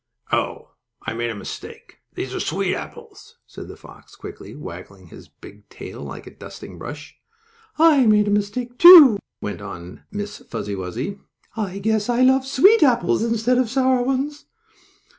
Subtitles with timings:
[0.31, 0.71] "Oh,
[1.03, 5.69] I made a mistake, these are sweet apples," said the fox, quickly, waggling his big
[5.69, 7.15] tail like a dusting brush.
[7.77, 11.19] "I made a mistake, too," went on Miss Fuzzy Wuzzy.
[11.55, 14.45] "I guess I love sweet apples instead of sour ones."